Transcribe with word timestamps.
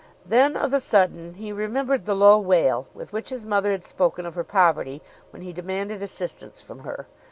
Then, 0.25 0.57
of 0.57 0.73
a 0.73 0.79
sudden, 0.79 1.35
he 1.35 1.51
remembered 1.51 2.05
the 2.05 2.15
low 2.15 2.39
wail 2.39 2.87
with 2.91 3.13
which 3.13 3.29
his 3.29 3.45
mother 3.45 3.69
had 3.69 3.83
spoken 3.83 4.25
of 4.25 4.33
her 4.33 4.43
poverty 4.43 4.99
when 5.29 5.43
he 5.43 5.53
demanded 5.53 6.01
assistance 6.01 6.59
from 6.59 6.79
her. 6.79 7.05